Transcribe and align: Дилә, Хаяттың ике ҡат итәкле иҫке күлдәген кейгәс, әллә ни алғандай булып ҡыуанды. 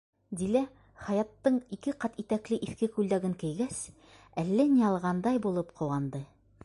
Дилә, 0.37 0.61
Хаяттың 1.09 1.59
ике 1.77 1.93
ҡат 2.05 2.17
итәкле 2.23 2.59
иҫке 2.69 2.89
күлдәген 2.95 3.37
кейгәс, 3.45 3.85
әллә 4.45 4.67
ни 4.75 4.83
алғандай 4.89 5.43
булып 5.45 5.77
ҡыуанды. 5.83 6.25